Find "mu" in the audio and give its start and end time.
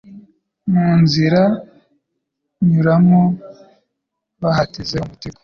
0.71-0.89